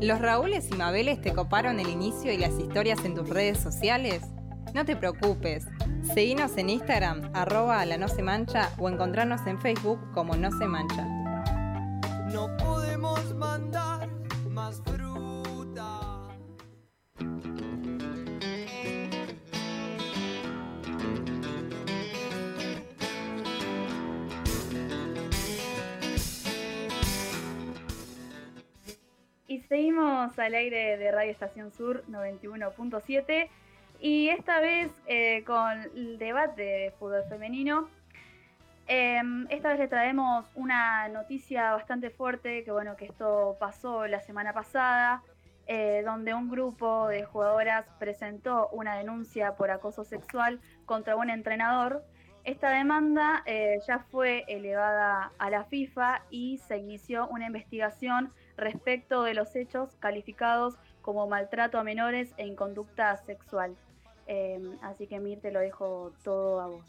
¿Los 0.00 0.18
Raúles 0.18 0.66
y 0.70 0.76
Mabeles 0.76 1.20
te 1.20 1.34
coparon 1.34 1.78
el 1.78 1.90
inicio 1.90 2.32
y 2.32 2.38
las 2.38 2.58
historias 2.58 3.04
en 3.04 3.14
tus 3.14 3.28
redes 3.28 3.58
sociales? 3.58 4.22
No 4.74 4.86
te 4.86 4.96
preocupes, 4.96 5.66
seguinos 6.14 6.56
en 6.56 6.70
Instagram, 6.70 7.30
arroba 7.34 7.84
la 7.84 7.98
no 7.98 8.08
se 8.08 8.22
mancha 8.22 8.70
o 8.78 8.88
encontrarnos 8.88 9.46
en 9.46 9.60
Facebook 9.60 10.00
como 10.14 10.36
no 10.36 10.50
se 10.52 10.66
mancha. 10.66 11.06
Seguimos 29.70 30.36
al 30.36 30.54
aire 30.54 30.96
de 30.96 31.12
Radio 31.12 31.30
Estación 31.30 31.70
Sur 31.70 32.02
91.7 32.08 33.48
y 34.00 34.28
esta 34.28 34.58
vez 34.58 34.90
eh, 35.06 35.44
con 35.46 35.82
el 35.94 36.18
debate 36.18 36.62
de 36.62 36.94
fútbol 36.98 37.22
femenino. 37.28 37.88
Em, 38.88 39.46
esta 39.48 39.68
vez 39.68 39.78
le 39.78 39.86
traemos 39.86 40.44
una 40.56 41.06
noticia 41.06 41.70
bastante 41.72 42.10
fuerte, 42.10 42.64
que 42.64 42.72
bueno, 42.72 42.96
que 42.96 43.04
esto 43.04 43.56
pasó 43.60 44.08
la 44.08 44.20
semana 44.20 44.52
pasada, 44.52 45.22
eh, 45.68 46.02
donde 46.04 46.34
un 46.34 46.50
grupo 46.50 47.06
de 47.06 47.22
jugadoras 47.22 47.86
presentó 48.00 48.70
una 48.72 48.96
denuncia 48.96 49.54
por 49.54 49.70
acoso 49.70 50.02
sexual 50.02 50.58
contra 50.84 51.14
un 51.14 51.30
entrenador. 51.30 52.02
Esta 52.50 52.70
demanda 52.70 53.44
eh, 53.46 53.78
ya 53.86 54.00
fue 54.10 54.44
elevada 54.48 55.30
a 55.38 55.50
la 55.50 55.62
FIFA 55.66 56.24
y 56.30 56.58
se 56.58 56.78
inició 56.78 57.28
una 57.28 57.46
investigación 57.46 58.32
respecto 58.56 59.22
de 59.22 59.34
los 59.34 59.54
hechos 59.54 59.94
calificados 60.00 60.74
como 61.00 61.28
maltrato 61.28 61.78
a 61.78 61.84
menores 61.84 62.34
e 62.38 62.46
inconducta 62.48 63.16
sexual. 63.18 63.76
Em, 64.26 64.76
así 64.82 65.06
que 65.06 65.20
Mir, 65.20 65.40
te 65.40 65.52
lo 65.52 65.60
dejo 65.60 66.10
todo 66.24 66.60
a 66.60 66.66
vos. 66.66 66.84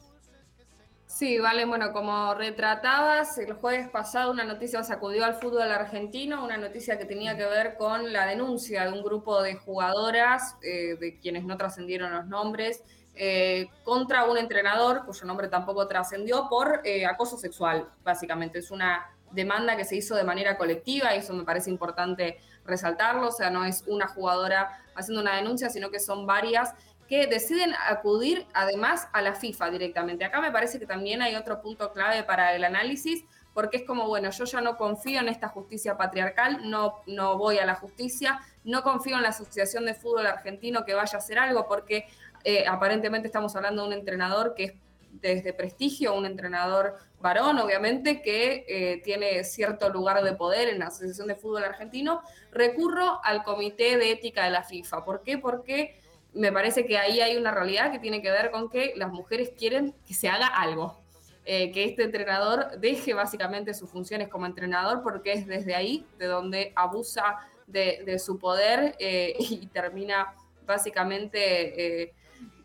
Sí, 1.05 1.37
vale, 1.37 1.65
bueno, 1.65 1.93
como 1.93 2.33
retratabas, 2.33 3.37
el 3.37 3.53
jueves 3.53 3.87
pasado 3.89 4.31
una 4.31 4.45
noticia 4.45 4.81
sacudió 4.81 5.25
al 5.25 5.35
fútbol 5.35 5.71
argentino, 5.71 6.43
una 6.43 6.57
noticia 6.57 6.97
que 6.97 7.05
tenía 7.05 7.37
que 7.37 7.45
ver 7.45 7.75
con 7.75 8.11
la 8.11 8.25
denuncia 8.25 8.85
de 8.85 8.93
un 8.93 9.03
grupo 9.03 9.43
de 9.43 9.53
jugadoras, 9.53 10.55
eh, 10.63 10.95
de 10.99 11.19
quienes 11.19 11.43
no 11.43 11.55
trascendieron 11.55 12.13
los 12.13 12.25
nombres, 12.25 12.83
eh, 13.15 13.67
contra 13.83 14.25
un 14.25 14.37
entrenador 14.37 15.05
cuyo 15.05 15.25
nombre 15.25 15.47
tampoco 15.47 15.87
trascendió 15.87 16.47
por 16.49 16.81
eh, 16.83 17.05
acoso 17.05 17.37
sexual, 17.37 17.89
básicamente. 18.03 18.59
Es 18.59 18.71
una 18.71 19.11
demanda 19.31 19.75
que 19.75 19.85
se 19.85 19.95
hizo 19.95 20.15
de 20.15 20.23
manera 20.23 20.57
colectiva 20.57 21.15
y 21.15 21.19
eso 21.19 21.33
me 21.33 21.43
parece 21.43 21.69
importante 21.69 22.39
resaltarlo, 22.65 23.27
o 23.27 23.31
sea, 23.31 23.49
no 23.49 23.65
es 23.65 23.83
una 23.87 24.07
jugadora 24.07 24.83
haciendo 24.95 25.21
una 25.21 25.35
denuncia, 25.35 25.69
sino 25.69 25.89
que 25.89 25.99
son 25.99 26.25
varias 26.25 26.73
que 27.07 27.27
deciden 27.27 27.73
acudir 27.89 28.47
además 28.53 29.09
a 29.11 29.21
la 29.21 29.35
FIFA 29.35 29.71
directamente. 29.71 30.23
Acá 30.23 30.39
me 30.39 30.51
parece 30.51 30.79
que 30.79 30.85
también 30.85 31.21
hay 31.21 31.35
otro 31.35 31.61
punto 31.61 31.91
clave 31.91 32.23
para 32.23 32.55
el 32.55 32.63
análisis, 32.63 33.25
porque 33.53 33.77
es 33.77 33.83
como, 33.83 34.07
bueno, 34.07 34.29
yo 34.29 34.45
ya 34.45 34.61
no 34.61 34.77
confío 34.77 35.19
en 35.19 35.27
esta 35.27 35.49
justicia 35.49 35.97
patriarcal, 35.97 36.69
no, 36.69 37.01
no 37.07 37.37
voy 37.37 37.57
a 37.57 37.65
la 37.65 37.75
justicia, 37.75 38.39
no 38.63 38.81
confío 38.81 39.17
en 39.17 39.23
la 39.23 39.29
Asociación 39.29 39.85
de 39.85 39.93
Fútbol 39.93 40.25
Argentino 40.25 40.85
que 40.85 40.93
vaya 40.93 41.17
a 41.17 41.17
hacer 41.17 41.37
algo, 41.37 41.67
porque 41.67 42.05
eh, 42.43 42.65
aparentemente 42.67 43.27
estamos 43.27 43.55
hablando 43.55 43.83
de 43.83 43.87
un 43.89 43.93
entrenador 43.93 44.53
que 44.55 44.63
es 44.63 44.73
desde 45.11 45.53
prestigio, 45.53 46.13
un 46.15 46.25
entrenador 46.25 46.97
varón, 47.19 47.59
obviamente, 47.59 48.21
que 48.21 48.65
eh, 48.67 49.01
tiene 49.03 49.43
cierto 49.43 49.89
lugar 49.89 50.23
de 50.23 50.33
poder 50.33 50.69
en 50.69 50.79
la 50.79 50.87
Asociación 50.87 51.27
de 51.27 51.35
Fútbol 51.35 51.63
Argentino, 51.63 52.21
recurro 52.51 53.23
al 53.23 53.43
Comité 53.43 53.97
de 53.97 54.11
Ética 54.11 54.45
de 54.45 54.51
la 54.51 54.63
FIFA. 54.63 55.03
¿Por 55.03 55.21
qué? 55.23 55.37
Porque 55.37 55.99
me 56.33 56.51
parece 56.51 56.85
que 56.85 56.97
ahí 56.97 57.19
hay 57.19 57.35
una 57.37 57.51
realidad 57.51 57.91
que 57.91 57.99
tiene 57.99 58.21
que 58.21 58.31
ver 58.31 58.51
con 58.51 58.69
que 58.69 58.93
las 58.95 59.11
mujeres 59.11 59.51
quieren 59.57 59.93
que 60.07 60.13
se 60.13 60.29
haga 60.29 60.47
algo. 60.47 60.99
Eh, 61.43 61.71
que 61.71 61.85
este 61.85 62.03
entrenador 62.03 62.79
deje 62.79 63.15
básicamente 63.15 63.73
sus 63.73 63.89
funciones 63.89 64.27
como 64.27 64.45
entrenador 64.45 65.01
porque 65.01 65.33
es 65.33 65.47
desde 65.47 65.73
ahí 65.73 66.05
de 66.19 66.27
donde 66.27 66.71
abusa 66.75 67.39
de, 67.65 68.19
su 68.19 68.37
poder 68.37 68.95
y 68.99 69.65
termina 69.73 70.35
básicamente 70.67 72.13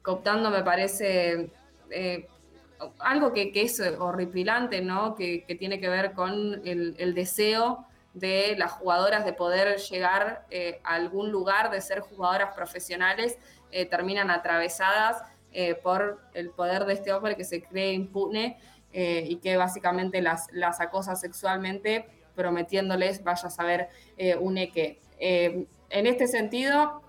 cooptando, 0.06 0.50
me 0.50 0.62
parece, 0.62 1.50
algo 3.00 3.32
que, 3.32 3.50
es 3.54 3.80
horripilante, 3.98 4.80
¿no? 4.80 5.14
Que, 5.14 5.44
tiene 5.58 5.80
que 5.80 5.88
ver 5.88 6.12
con 6.12 6.62
el, 6.64 7.14
deseo 7.14 7.84
de 8.14 8.54
las 8.56 8.72
jugadoras 8.72 9.24
de 9.24 9.32
poder 9.32 9.78
llegar 9.78 10.46
eh, 10.50 10.80
a 10.84 10.94
algún 10.94 11.30
lugar, 11.30 11.70
de 11.70 11.80
ser 11.80 12.00
jugadoras 12.00 12.54
profesionales, 12.54 13.38
eh, 13.70 13.84
terminan 13.84 14.30
atravesadas 14.30 15.22
eh, 15.52 15.74
por 15.74 16.20
el 16.34 16.50
poder 16.50 16.84
de 16.84 16.94
este 16.94 17.12
hombre 17.12 17.36
que 17.36 17.44
se 17.44 17.62
cree 17.62 17.92
impune 17.92 18.58
y 18.98 19.36
que 19.36 19.58
básicamente 19.58 20.22
las, 20.22 20.46
las 20.52 20.80
acosa 20.80 21.16
sexualmente, 21.16 22.06
prometiéndoles, 22.34 23.22
vaya 23.22 23.48
a 23.48 23.50
saber, 23.50 23.90
un 24.40 24.56
eque. 24.56 25.02
en 25.18 25.66
este 25.90 26.26
sentido, 26.26 27.02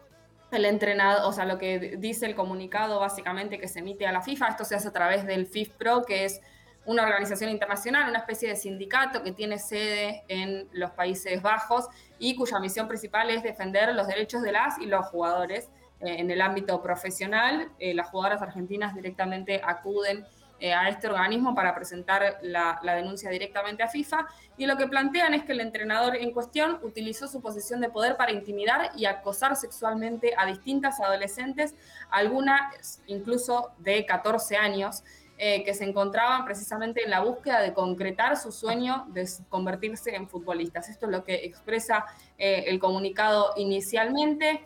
el 0.51 0.65
entrenador, 0.65 1.25
o 1.25 1.31
sea, 1.33 1.45
lo 1.45 1.57
que 1.57 1.97
dice 1.97 2.25
el 2.25 2.35
comunicado 2.35 2.99
básicamente 2.99 3.59
que 3.59 3.67
se 3.67 3.79
emite 3.79 4.07
a 4.07 4.11
la 4.11 4.21
FIFA, 4.21 4.49
esto 4.49 4.65
se 4.65 4.75
hace 4.75 4.87
a 4.87 4.93
través 4.93 5.25
del 5.25 5.45
FIFPRO, 5.45 6.03
que 6.03 6.25
es 6.25 6.41
una 6.85 7.03
organización 7.03 7.49
internacional, 7.49 8.09
una 8.09 8.19
especie 8.19 8.47
de 8.47 8.55
sindicato 8.55 9.21
que 9.21 9.33
tiene 9.33 9.59
sede 9.59 10.23
en 10.29 10.69
los 10.71 10.91
Países 10.91 11.41
Bajos 11.41 11.87
y 12.17 12.35
cuya 12.35 12.59
misión 12.59 12.87
principal 12.87 13.29
es 13.29 13.43
defender 13.43 13.93
los 13.93 14.07
derechos 14.07 14.41
de 14.41 14.53
las 14.53 14.79
y 14.79 14.85
los 14.85 15.05
jugadores 15.07 15.69
eh, 15.99 16.15
en 16.19 16.31
el 16.31 16.41
ámbito 16.41 16.81
profesional. 16.81 17.69
Eh, 17.79 17.93
las 17.93 18.09
jugadoras 18.09 18.41
argentinas 18.41 18.95
directamente 18.95 19.59
acuden 19.61 20.25
eh, 20.59 20.73
a 20.73 20.89
este 20.89 21.07
organismo 21.07 21.53
para 21.53 21.75
presentar 21.75 22.39
la, 22.41 22.79
denuncia 22.81 23.29
directamente 23.29 23.83
a 23.83 23.87
FIFA 23.87 24.27
y 24.57 24.65
lo 24.65 24.75
que 24.75 24.87
plantean 24.87 25.35
es 25.35 25.43
que 25.43 25.51
el 25.51 25.61
entrenador 25.61 26.15
en 26.15 26.31
cuestión 26.31 26.79
utilizó 26.81 27.27
su 27.27 27.41
posición 27.41 27.79
de 27.79 27.89
poder 27.89 28.17
para 28.17 28.31
intimidar 28.31 28.89
y 28.95 29.05
acosar 29.05 29.55
sexualmente 29.55 30.33
a 30.35 30.47
distintas 30.47 30.99
adolescentes, 30.99 31.75
algunas 32.09 33.01
incluso 33.05 33.71
de 33.77 34.05
14 34.05 34.57
años. 34.57 35.03
Eh, 35.39 35.63
que 35.63 35.75
se 35.75 35.83
encontraban 35.83 36.45
precisamente 36.45 37.03
en 37.03 37.11
la 37.11 37.19
búsqueda 37.19 37.61
de 37.61 37.71
concretar 37.71 38.37
su 38.37 38.51
sueño 38.51 39.05
de 39.09 39.29
convertirse 39.49 40.15
en 40.15 40.27
futbolistas. 40.27 40.89
Esto 40.89 41.05
es 41.05 41.11
lo 41.11 41.23
que 41.23 41.35
expresa 41.45 42.05
eh, 42.39 42.63
el 42.65 42.79
comunicado 42.79 43.53
inicialmente. 43.55 44.63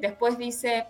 después 0.00 0.38
dice, 0.38 0.86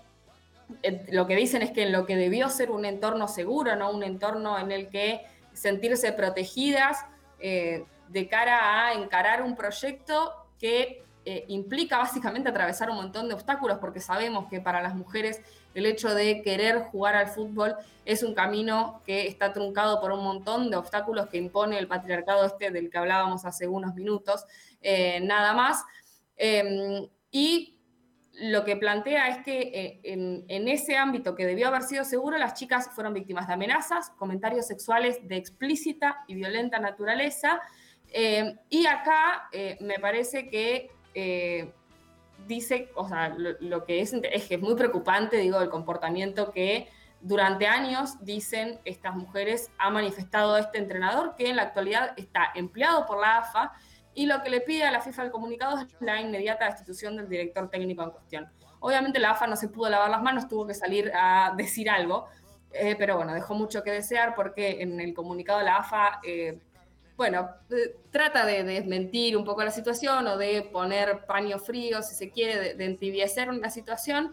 lo 1.11 1.27
que 1.27 1.37
dicen 1.37 1.63
es 1.63 1.71
que 1.71 1.83
en 1.83 1.93
lo 1.93 2.07
que 2.07 2.17
debió 2.17 2.49
ser 2.49 2.71
un 2.71 2.85
entorno 2.85 3.29
seguro, 3.29 3.77
¿no? 3.77 3.91
Un 3.91 4.03
entorno 4.03 4.59
en 4.59 4.73
el 4.73 4.89
que 4.89 5.25
sentirse 5.53 6.13
protegidas 6.13 6.99
eh, 7.39 7.85
de 8.09 8.29
cara 8.29 8.87
a 8.87 8.95
encarar 8.95 9.43
un 9.43 9.57
proyecto 9.57 10.33
que 10.59 11.03
eh, 11.25 11.45
implica 11.49 11.99
básicamente 11.99 12.51
atravesar 12.51 12.91
un 12.91 12.97
montón 12.97 13.29
de 13.29 13.35
obstáculos, 13.35 13.79
porque 13.79 14.01
sabemos 14.01 14.47
que 14.51 14.61
para 14.61 14.83
las 14.83 14.95
mujeres 14.95 15.41
el 15.75 15.87
hecho 15.87 16.15
de 16.15 16.43
querer 16.43 16.81
jugar 16.91 17.17
al 17.17 17.29
fútbol 17.29 17.77
es 18.05 18.23
un 18.23 18.35
camino 18.35 19.01
que 19.07 19.27
está 19.27 19.53
truncado 19.53 20.01
por 20.01 20.13
un 20.13 20.23
montón 20.23 20.71
de 20.71 20.77
obstáculos 20.77 21.29
que 21.29 21.39
impone 21.39 21.79
el 21.79 21.89
patriarcado 21.89 22.45
este 22.45 22.71
del 22.71 22.91
que 22.91 22.99
hablábamos 22.99 23.45
hace 23.45 23.67
unos 23.67 23.95
minutos, 23.95 24.45
nada 25.23 25.55
más. 25.55 25.83
Em, 26.37 27.09
y 27.31 27.74
lo 28.41 28.65
que 28.65 28.77
plantea 28.77 29.29
es 29.29 29.45
que 29.45 29.61
eh, 29.61 30.01
en, 30.03 30.69
ese 30.69 30.97
ámbito 30.97 31.35
que 31.35 31.47
debió 31.47 31.69
haber 31.69 31.83
sido 31.83 32.05
seguro, 32.05 32.37
las 32.37 32.55
chicas 32.55 32.91
fueron 32.93 33.15
víctimas 33.15 33.47
de 33.47 33.55
amenazas, 33.55 34.11
comentarios 34.19 34.67
sexuales 34.67 35.19
de 35.29 35.37
explícita 35.37 36.25
y 36.27 36.35
violenta 36.35 36.79
naturaleza. 36.81 37.61
Eh, 38.09 38.57
y 38.71 38.87
acá 38.87 39.49
eh, 39.53 39.77
me 39.81 39.99
parece 39.99 40.49
que 40.49 40.91
dice, 42.49 42.91
o 42.97 43.09
sea, 43.09 43.29
lo, 43.39 43.85
que 43.85 44.01
es, 44.01 44.13
es 44.13 44.47
que 44.47 44.57
es 44.57 44.61
muy 44.61 44.75
preocupante, 44.75 45.37
digo, 45.37 45.61
el 45.61 45.69
comportamiento 45.71 46.51
que 46.51 46.89
durante 47.21 47.67
años, 47.67 48.23
dicen 48.25 48.81
estas 48.85 49.15
mujeres, 49.15 49.71
ha 49.79 49.91
manifestado 49.91 50.59
este 50.59 50.79
entrenador 50.79 51.37
que 51.37 51.49
en 51.49 51.57
la 51.57 51.63
actualidad 51.63 52.13
está 52.17 52.51
empleado 52.55 53.07
por 53.07 53.21
la 53.21 53.39
AFA 53.39 53.73
y 54.15 54.27
lo 54.27 54.43
que 54.43 54.51
le 54.51 54.61
pide 54.61 54.85
a 54.85 54.91
la 54.91 55.01
FIFA 55.01 55.25
el 55.25 55.31
comunicado 55.31 55.79
es 55.79 55.87
la 56.01 56.21
inmediata 56.21 56.67
destitución 56.67 57.17
del 57.17 57.29
director 57.29 57.69
técnico 57.69 58.03
en 58.03 58.11
cuestión. 58.11 58.49
Obviamente 58.81 59.19
la 59.19 59.31
AFA 59.31 59.47
no 59.47 59.57
se 59.57 59.69
pudo 59.69 59.89
lavar 59.89 60.11
las 60.11 60.23
manos, 60.23 60.47
tuvo 60.47 60.67
que 60.67 60.75
salir 60.75 61.11
a 61.15 61.55
decir 61.57 61.89
algo, 61.89 62.29
eh, 62.71 62.97
pero 62.99 63.17
bueno, 63.17 63.33
dejó 63.33 63.55
mucho 63.55 63.83
que 63.83 63.91
desear 63.91 64.35
porque 64.35 64.83
en 64.83 65.01
el 65.01 65.15
comunicado 65.15 65.63
la 65.63 65.77
AFA, 65.77 66.21
eh, 66.23 66.59
bueno, 67.17 67.49
eh, 67.71 67.97
trata 68.11 68.45
de 68.45 68.63
desmentir 68.63 69.37
un 69.37 69.45
poco 69.45 69.65
la 69.65 69.71
situación 69.71 70.27
o 70.27 70.37
de 70.37 70.63
poner 70.63 71.25
paño 71.25 71.59
frío, 71.59 72.03
si 72.03 72.15
se 72.15 72.31
quiere, 72.31 72.59
de, 72.59 72.75
de 72.75 72.85
entibiecer 72.85 73.49
una 73.49 73.71
situación 73.71 74.33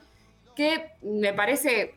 que 0.55 0.91
me 1.01 1.33
parece 1.33 1.93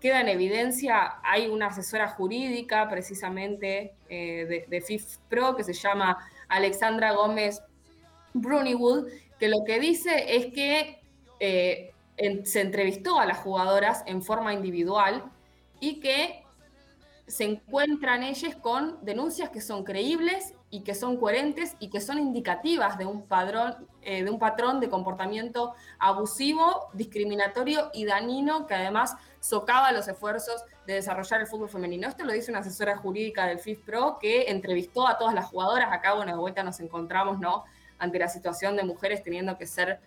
queda 0.00 0.22
en 0.22 0.28
evidencia. 0.28 1.16
Hay 1.22 1.48
una 1.48 1.66
asesora 1.66 2.08
jurídica 2.08 2.88
precisamente 2.88 3.92
de, 4.08 4.64
de 4.66 4.80
FIFPRO 4.80 5.54
que 5.54 5.64
se 5.64 5.74
llama 5.74 6.16
Alexandra 6.48 7.12
Gómez 7.12 7.62
Bruniwood, 8.34 9.08
que 9.38 9.48
lo 9.48 9.64
que 9.66 9.80
dice 9.80 10.36
es 10.36 10.52
que 10.52 11.00
eh, 11.40 11.92
se 12.44 12.60
entrevistó 12.60 13.18
a 13.20 13.26
las 13.26 13.38
jugadoras 13.38 14.02
en 14.06 14.22
forma 14.22 14.52
individual 14.52 15.24
y 15.80 16.00
que 16.00 16.42
se 17.26 17.44
encuentran 17.44 18.22
ellas 18.22 18.56
con 18.56 19.04
denuncias 19.04 19.50
que 19.50 19.60
son 19.60 19.84
creíbles 19.84 20.54
y 20.70 20.80
que 20.80 20.94
son 20.94 21.16
coherentes 21.16 21.76
y 21.78 21.88
que 21.88 22.00
son 22.00 22.18
indicativas 22.18 22.98
de 22.98 23.06
un, 23.06 23.26
padrón, 23.26 23.88
eh, 24.02 24.22
de 24.22 24.30
un 24.30 24.38
patrón 24.38 24.80
de 24.80 24.88
comportamiento 24.88 25.74
abusivo, 25.98 26.88
discriminatorio 26.92 27.90
y 27.94 28.04
dañino 28.04 28.66
que 28.66 28.74
además 28.74 29.16
socava 29.40 29.92
los 29.92 30.08
esfuerzos 30.08 30.62
de 30.86 30.94
desarrollar 30.94 31.40
el 31.40 31.46
fútbol 31.46 31.68
femenino. 31.68 32.08
Esto 32.08 32.24
lo 32.24 32.32
dice 32.32 32.50
una 32.50 32.60
asesora 32.60 32.96
jurídica 32.96 33.46
del 33.46 33.58
FIFPRO 33.58 34.18
que 34.18 34.50
entrevistó 34.50 35.06
a 35.06 35.16
todas 35.16 35.34
las 35.34 35.46
jugadoras. 35.46 35.92
Acá, 35.92 36.14
bueno, 36.14 36.32
de 36.32 36.38
vuelta 36.38 36.62
nos 36.62 36.80
encontramos, 36.80 37.38
¿no? 37.38 37.64
Ante 37.98 38.18
la 38.18 38.28
situación 38.28 38.76
de 38.76 38.84
mujeres 38.84 39.22
teniendo 39.22 39.56
que 39.56 39.66
ser 39.66 40.00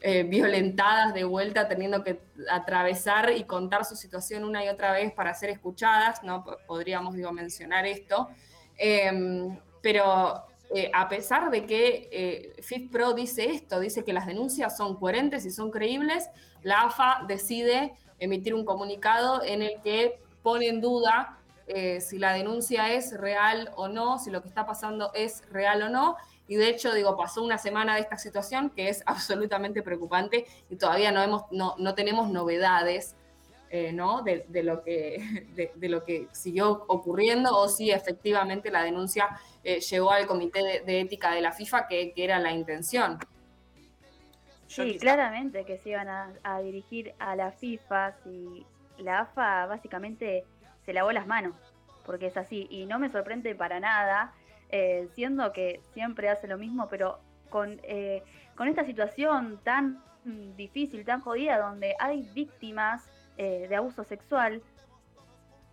eh, 0.00 0.22
violentadas 0.22 1.14
de 1.14 1.24
vuelta, 1.24 1.66
teniendo 1.66 2.04
que 2.04 2.20
atravesar 2.50 3.32
y 3.32 3.44
contar 3.44 3.84
su 3.84 3.96
situación 3.96 4.44
una 4.44 4.64
y 4.64 4.68
otra 4.68 4.92
vez 4.92 5.12
para 5.12 5.32
ser 5.34 5.50
escuchadas, 5.50 6.22
¿no? 6.22 6.44
Podríamos, 6.66 7.14
digo, 7.14 7.32
mencionar 7.32 7.86
esto. 7.86 8.28
Em, 8.76 9.56
pero 9.84 10.46
eh, 10.74 10.90
a 10.94 11.10
pesar 11.10 11.50
de 11.50 11.66
que 11.66 12.08
eh, 12.10 12.62
FIFPRO 12.62 13.12
dice 13.12 13.50
esto, 13.50 13.78
dice 13.78 14.02
que 14.02 14.14
las 14.14 14.26
denuncias 14.26 14.78
son 14.78 14.96
coherentes 14.96 15.44
y 15.44 15.50
son 15.50 15.70
creíbles, 15.70 16.30
la 16.62 16.84
AFA 16.84 17.24
decide 17.28 17.92
emitir 18.18 18.54
un 18.54 18.64
comunicado 18.64 19.44
en 19.44 19.60
el 19.60 19.82
que 19.82 20.18
pone 20.42 20.68
en 20.68 20.80
duda 20.80 21.38
eh, 21.66 22.00
si 22.00 22.18
la 22.18 22.32
denuncia 22.32 22.94
es 22.94 23.12
real 23.18 23.72
o 23.76 23.88
no, 23.88 24.18
si 24.18 24.30
lo 24.30 24.40
que 24.40 24.48
está 24.48 24.64
pasando 24.64 25.12
es 25.12 25.42
real 25.50 25.82
o 25.82 25.90
no. 25.90 26.16
Y 26.48 26.56
de 26.56 26.70
hecho, 26.70 26.94
digo, 26.94 27.14
pasó 27.14 27.42
una 27.42 27.58
semana 27.58 27.96
de 27.96 28.00
esta 28.00 28.16
situación 28.16 28.70
que 28.70 28.88
es 28.88 29.02
absolutamente 29.06 29.82
preocupante 29.82 30.46
y 30.70 30.76
todavía 30.76 31.12
no, 31.12 31.22
hemos, 31.22 31.42
no, 31.50 31.74
no 31.76 31.94
tenemos 31.94 32.30
novedades 32.30 33.16
eh, 33.76 33.92
¿no? 33.92 34.22
De, 34.22 34.62
lo 34.62 34.84
que, 34.84 35.50
de, 35.74 35.88
lo 35.88 36.04
que 36.04 36.28
siguió 36.30 36.84
ocurriendo 36.86 37.58
o 37.58 37.68
si 37.68 37.90
efectivamente 37.90 38.70
la 38.70 38.84
denuncia 38.84 39.28
eh, 39.64 39.80
llegó 39.80 40.12
al 40.12 40.26
comité 40.26 40.82
de, 40.84 41.00
ética 41.00 41.32
de 41.32 41.40
la 41.40 41.52
FIFA, 41.52 41.88
que, 41.88 42.12
era 42.16 42.38
la 42.38 42.52
intención. 42.52 43.18
Sí, 44.66 44.98
claramente 44.98 45.64
que 45.64 45.78
se 45.78 45.90
iban 45.90 46.08
a, 46.08 46.60
dirigir 46.60 47.14
a 47.18 47.36
la 47.36 47.52
FIFA 47.52 48.12
si 48.22 48.66
la 48.98 49.20
AFA 49.20 49.66
básicamente 49.66 50.44
se 50.84 50.92
lavó 50.92 51.12
las 51.12 51.26
manos, 51.26 51.56
porque 52.04 52.26
es 52.26 52.36
así, 52.36 52.66
y 52.70 52.86
no 52.86 52.98
me 52.98 53.10
sorprende 53.10 53.54
para 53.54 53.80
nada, 53.80 54.32
eh, 54.70 55.08
siendo 55.14 55.52
que 55.52 55.80
siempre 55.92 56.28
hace 56.28 56.48
lo 56.48 56.58
mismo, 56.58 56.88
pero 56.88 57.20
con, 57.50 57.80
con 58.56 58.68
esta 58.68 58.84
situación 58.84 59.60
tan 59.62 60.02
difícil, 60.56 61.04
tan 61.04 61.20
jodida, 61.20 61.58
donde 61.58 61.94
hay 61.98 62.22
víctimas 62.34 63.08
eh, 63.36 63.66
de 63.68 63.76
abuso 63.76 64.04
sexual, 64.04 64.62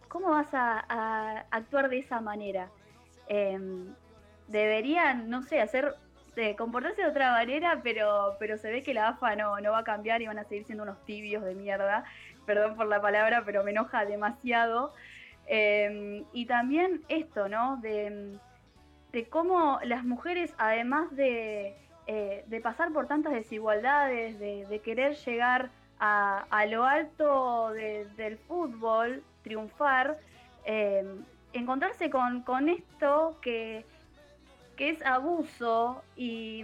¿cómo 0.07 0.29
vas 0.29 0.53
a, 0.53 1.45
actuar 1.51 1.89
de 1.89 1.99
esa 1.99 2.19
manera? 2.19 2.69
Em, 3.33 3.95
deberían, 4.49 5.29
no 5.29 5.41
sé, 5.41 5.61
hacer, 5.61 5.95
eh, 6.35 6.57
comportarse 6.57 7.01
de 7.01 7.07
otra 7.07 7.31
manera, 7.31 7.79
pero, 7.81 8.35
pero 8.39 8.57
se 8.57 8.69
ve 8.69 8.83
que 8.83 8.93
la 8.93 9.07
AFA 9.07 9.37
no, 9.37 9.57
no 9.61 9.71
va 9.71 9.79
a 9.79 9.83
cambiar 9.85 10.21
y 10.21 10.27
van 10.27 10.37
a 10.37 10.43
seguir 10.43 10.65
siendo 10.65 10.83
unos 10.83 11.01
tibios 11.05 11.41
de 11.45 11.55
mierda. 11.55 12.03
Perdón 12.45 12.75
por 12.75 12.87
la 12.87 13.01
palabra, 13.01 13.43
pero 13.45 13.63
me 13.63 13.71
enoja 13.71 14.03
demasiado. 14.03 14.93
Em, 15.47 16.25
y 16.33 16.45
también 16.45 17.03
esto, 17.07 17.47
¿no? 17.47 17.77
De, 17.77 18.37
de 19.13 19.29
cómo 19.29 19.79
las 19.85 20.03
mujeres, 20.03 20.53
además 20.57 21.15
de, 21.15 21.77
eh, 22.07 22.43
de 22.47 22.59
pasar 22.59 22.91
por 22.91 23.07
tantas 23.07 23.31
desigualdades, 23.31 24.37
de, 24.39 24.81
querer 24.83 25.15
llegar 25.15 25.69
a, 25.99 26.65
lo 26.67 26.83
alto 26.83 27.69
del 27.71 28.37
fútbol, 28.39 29.23
triunfar, 29.41 30.17
eh, 30.65 31.05
encontrarse 31.53 32.09
con, 32.09 32.69
esto 32.69 33.37
que, 33.41 33.85
que, 34.75 34.89
es 34.89 35.05
abuso 35.05 36.03
y, 36.15 36.63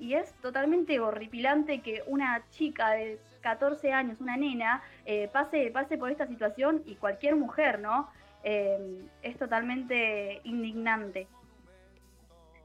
es 0.00 0.32
totalmente 0.42 1.00
horripilante 1.00 1.80
que 1.80 2.02
una 2.06 2.42
chica 2.50 2.92
de 2.92 3.18
14 3.40 3.92
años, 3.92 4.20
una 4.20 4.36
nena, 4.36 4.82
eh, 5.04 5.28
pase, 5.32 5.70
pase 5.70 5.98
por 5.98 6.10
esta 6.10 6.26
situación 6.26 6.82
y 6.86 6.94
cualquier 6.94 7.36
mujer, 7.36 7.80
¿no? 7.80 8.08
Eh, 8.42 9.02
es 9.22 9.38
totalmente 9.38 10.40
indignante. 10.44 11.26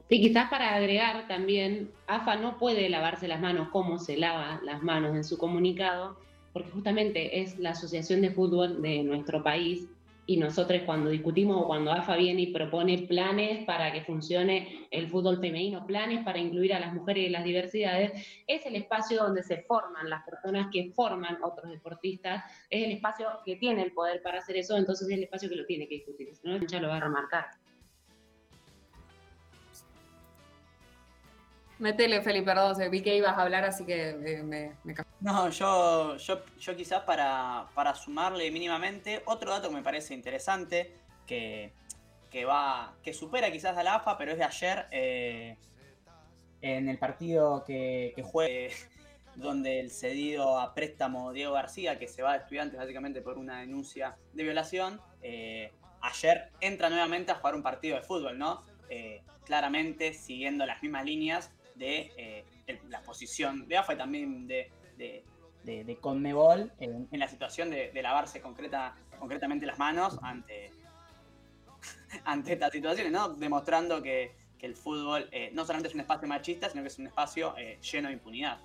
Sí, 0.09 0.21
quizás 0.21 0.49
para 0.49 0.75
agregar 0.75 1.27
también, 1.27 1.91
AFA 2.07 2.35
no 2.37 2.57
puede 2.57 2.89
lavarse 2.89 3.27
las 3.27 3.39
manos 3.39 3.69
como 3.69 3.99
se 3.99 4.17
lava 4.17 4.59
las 4.63 4.81
manos 4.81 5.15
en 5.15 5.23
su 5.23 5.37
comunicado, 5.37 6.17
porque 6.51 6.71
justamente 6.71 7.41
es 7.41 7.59
la 7.59 7.71
Asociación 7.71 8.21
de 8.21 8.31
Fútbol 8.31 8.81
de 8.81 9.03
nuestro 9.03 9.43
país 9.43 9.87
y 10.29 10.37
nosotros 10.37 10.83
cuando 10.85 11.09
discutimos 11.09 11.59
o 11.59 11.65
cuando 11.65 11.91
AFA 11.91 12.15
viene 12.15 12.43
y 12.43 12.53
propone 12.53 12.99
planes 13.07 13.65
para 13.65 13.91
que 13.91 14.01
funcione 14.01 14.87
el 14.91 15.07
fútbol 15.09 15.39
femenino, 15.39 15.87
planes 15.87 16.23
para 16.23 16.37
incluir 16.37 16.71
a 16.75 16.79
las 16.79 16.93
mujeres 16.93 17.25
y 17.25 17.29
las 17.29 17.43
diversidades, 17.43 18.11
es 18.45 18.63
el 18.67 18.75
espacio 18.75 19.23
donde 19.23 19.41
se 19.41 19.63
forman 19.63 20.07
las 20.07 20.23
personas 20.23 20.67
que 20.71 20.91
forman 20.91 21.39
otros 21.41 21.71
deportistas, 21.71 22.43
es 22.69 22.85
el 22.85 22.91
espacio 22.91 23.27
que 23.43 23.55
tiene 23.55 23.81
el 23.81 23.91
poder 23.91 24.21
para 24.21 24.37
hacer 24.37 24.55
eso, 24.57 24.77
entonces 24.77 25.07
es 25.07 25.17
el 25.17 25.23
espacio 25.23 25.49
que 25.49 25.55
lo 25.55 25.65
tiene 25.65 25.87
que 25.87 25.95
discutir, 25.95 26.29
si 26.35 26.47
no, 26.47 26.59
ya 26.59 26.79
lo 26.79 26.89
va 26.89 26.97
a 26.97 26.99
remarcar. 26.99 27.45
Metele, 31.79 32.21
Felipe, 32.21 32.45
perdón, 32.45 32.77
vi 32.91 33.01
que 33.01 33.15
ibas 33.15 33.37
a 33.37 33.41
hablar, 33.41 33.63
así 33.63 33.85
que 33.85 34.09
eh, 34.09 34.43
me, 34.43 34.75
me... 34.83 34.95
No, 35.21 35.49
yo, 35.49 36.17
yo, 36.17 36.41
yo 36.59 36.75
quizás 36.75 37.03
para, 37.03 37.67
para, 37.73 37.95
sumarle 37.95 38.51
mínimamente 38.51 39.21
otro 39.25 39.51
dato 39.51 39.69
que 39.69 39.75
me 39.75 39.81
parece 39.81 40.13
interesante, 40.13 40.93
que, 41.25 41.71
que, 42.29 42.43
va, 42.43 42.95
que 43.01 43.13
supera 43.13 43.49
quizás 43.49 43.77
a 43.77 43.83
la 43.83 43.95
AFA, 43.95 44.17
pero 44.17 44.33
es 44.33 44.37
de 44.37 44.43
ayer, 44.43 44.87
eh, 44.91 45.55
en 46.61 46.89
el 46.89 46.97
partido 46.97 47.63
que, 47.63 48.11
que 48.13 48.23
juegue, 48.23 48.71
donde 49.35 49.79
el 49.79 49.89
cedido 49.89 50.59
a 50.59 50.73
préstamo 50.73 51.31
Diego 51.31 51.53
García, 51.53 51.97
que 51.97 52.09
se 52.09 52.21
va 52.21 52.33
de 52.33 52.39
estudiantes 52.39 52.77
básicamente 52.77 53.21
por 53.21 53.37
una 53.37 53.61
denuncia 53.61 54.17
de 54.33 54.43
violación, 54.43 54.99
eh, 55.21 55.71
ayer 56.01 56.49
entra 56.59 56.89
nuevamente 56.89 57.31
a 57.31 57.35
jugar 57.35 57.55
un 57.55 57.63
partido 57.63 57.95
de 57.95 58.01
fútbol, 58.01 58.37
¿no? 58.37 58.63
claramente 59.45 60.15
siguiendo 60.15 60.65
las 60.65 60.81
mismas 60.81 61.05
líneas 61.05 61.51
de 61.79 62.11
eh, 62.17 62.45
la 62.89 63.01
posición 63.01 63.67
de 63.67 63.77
AFA 63.77 63.93
y 63.93 63.97
también 63.97 64.47
de, 64.47 64.69
de, 64.97 65.97
Conmebol 66.01 66.71
en, 66.79 67.07
la 67.11 67.27
situación 67.27 67.71
de, 67.71 67.91
lavarse 68.01 68.41
concreta, 68.41 68.95
concretamente 69.17 69.65
las 69.65 69.79
manos 69.79 70.19
ante, 70.21 70.71
ante 72.25 72.53
estas 72.53 72.71
situaciones, 72.71 73.11
¿no? 73.11 73.29
demostrando 73.29 74.01
que, 74.01 74.37
el 74.59 74.75
fútbol 74.75 75.29
eh, 75.31 75.51
no 75.53 75.63
solamente 75.63 75.87
es 75.87 75.93
un 75.93 76.01
espacio 76.01 76.27
machista, 76.27 76.69
sino 76.69 76.81
que 76.81 76.89
es 76.89 76.99
un 76.99 77.07
espacio 77.07 77.55
eh, 77.57 77.79
lleno 77.81 78.09
de 78.09 78.15
impunidad. 78.15 78.59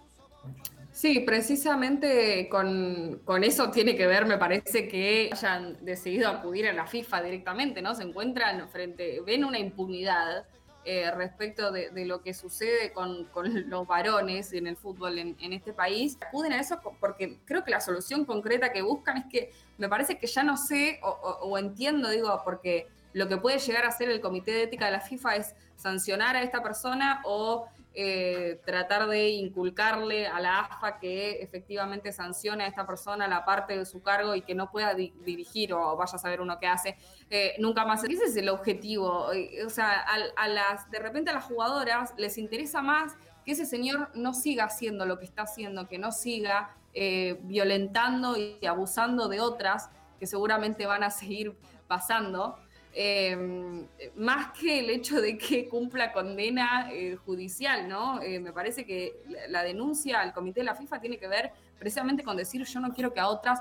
Sí, 0.90 1.20
precisamente 1.20 2.48
con, 2.48 3.20
con, 3.24 3.44
eso 3.44 3.70
tiene 3.70 3.94
que 3.94 4.08
ver, 4.08 4.26
me 4.26 4.36
parece 4.36 4.88
que 4.88 5.30
hayan 5.32 5.84
decidido 5.84 6.28
acudir 6.28 6.66
a 6.66 6.72
la 6.72 6.88
FIFA 6.88 7.22
directamente, 7.22 7.80
¿no? 7.80 7.94
Se 7.94 8.02
encuentran 8.02 8.68
frente, 8.68 9.20
ven 9.24 9.44
una 9.44 9.60
impunidad 9.60 10.46
eh, 10.84 11.10
respecto 11.10 11.70
de, 11.72 11.90
lo 12.04 12.22
que 12.22 12.34
sucede 12.34 12.92
con, 12.92 13.28
los 13.68 13.86
varones 13.86 14.52
en 14.52 14.66
el 14.66 14.76
fútbol 14.76 15.18
en, 15.18 15.52
este 15.52 15.72
país, 15.72 16.18
acuden 16.20 16.52
a 16.52 16.60
eso 16.60 16.78
porque 17.00 17.38
creo 17.44 17.64
que 17.64 17.70
la 17.70 17.80
solución 17.80 18.24
concreta 18.24 18.72
que 18.72 18.82
buscan 18.82 19.16
es 19.16 19.24
que 19.26 19.52
me 19.78 19.88
parece 19.88 20.18
que 20.18 20.26
ya 20.26 20.42
no 20.42 20.56
sé 20.56 21.00
o 21.02 21.58
entiendo, 21.58 22.10
digo, 22.10 22.40
porque 22.44 22.88
lo 23.14 23.28
que 23.28 23.36
puede 23.38 23.58
llegar 23.58 23.84
a 23.84 23.88
hacer 23.88 24.10
el 24.10 24.20
Comité 24.20 24.50
de 24.50 24.64
Ética 24.64 24.86
de 24.86 24.92
la 24.92 25.00
FIFA 25.00 25.36
es 25.36 25.54
sancionar 25.76 26.36
a 26.36 26.42
esta 26.42 26.62
persona 26.62 27.22
o 27.24 27.66
eh, 27.96 28.60
tratar 28.66 29.06
de 29.06 29.28
inculcarle 29.28 30.26
a 30.26 30.40
la 30.40 30.60
AFA 30.60 30.98
que 30.98 31.42
efectivamente 31.42 32.10
sancione 32.10 32.64
a 32.64 32.66
esta 32.66 32.84
persona 32.86 33.28
la 33.28 33.44
parte 33.44 33.78
de 33.78 33.86
su 33.86 34.02
cargo 34.02 34.34
y 34.34 34.42
que 34.42 34.54
no 34.54 34.70
pueda 34.72 34.94
dirigir 34.94 35.72
o 35.72 35.96
vaya 35.96 36.16
a 36.16 36.18
saber 36.18 36.40
uno 36.40 36.58
qué 36.58 36.66
hace 36.66 36.96
eh, 37.30 37.54
nunca 37.58 37.84
más. 37.84 38.02
Ese 38.02 38.24
es 38.24 38.36
el 38.36 38.48
objetivo. 38.48 39.28
O 39.64 39.70
sea, 39.70 40.04
a, 40.36 40.48
las, 40.48 40.90
de 40.90 40.98
repente 40.98 41.30
a 41.30 41.34
las 41.34 41.44
jugadoras 41.44 42.14
les 42.16 42.36
interesa 42.36 42.82
más 42.82 43.14
que 43.44 43.52
ese 43.52 43.66
señor 43.66 44.10
no 44.14 44.34
siga 44.34 44.64
haciendo 44.64 45.06
lo 45.06 45.18
que 45.18 45.26
está 45.26 45.42
haciendo, 45.42 45.86
que 45.86 45.98
no 45.98 46.12
siga 46.12 46.74
eh, 46.94 47.38
violentando 47.42 48.36
y 48.36 48.64
abusando 48.66 49.28
de 49.28 49.40
otras 49.40 49.90
que 50.18 50.26
seguramente 50.26 50.86
van 50.86 51.02
a 51.02 51.10
seguir 51.10 51.56
pasando. 51.86 52.58
Em, 52.96 53.88
más 54.14 54.52
que 54.58 54.78
el 54.78 54.88
hecho 54.88 55.20
de 55.20 55.36
que 55.36 55.68
cumpla 55.68 56.12
condena 56.12 56.88
eh, 56.92 57.16
judicial, 57.16 57.88
¿no? 57.88 58.22
Eh, 58.22 58.38
me 58.38 58.52
parece 58.52 58.86
que 58.86 59.20
la, 59.48 59.64
denuncia 59.64 60.20
al 60.20 60.32
comité 60.32 60.60
de 60.60 60.64
la 60.64 60.76
FIFA 60.76 61.00
tiene 61.00 61.18
que 61.18 61.26
ver 61.26 61.50
precisamente 61.76 62.22
con 62.22 62.36
decir 62.36 62.64
yo 62.64 62.78
no 62.78 62.94
quiero 62.94 63.12
que 63.12 63.18
a 63.18 63.28
otras 63.28 63.60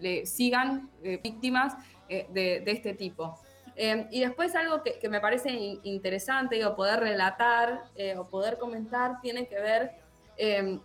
le 0.00 0.26
sigan 0.26 0.90
eh, 1.04 1.20
víctimas 1.22 1.74
de, 2.08 2.62
este 2.66 2.94
tipo. 2.94 3.38
Eh, 3.76 4.08
y 4.10 4.20
después 4.20 4.54
algo 4.56 4.82
que, 4.82 5.08
me 5.08 5.20
parece 5.20 5.50
interesante, 5.84 6.56
digo, 6.56 6.74
poder 6.74 7.00
relatar 7.00 7.84
o 8.18 8.28
poder 8.28 8.58
comentar, 8.58 9.20
tiene 9.22 9.46
que 9.46 9.58
ver 9.60 10.02
eh, 10.36 10.78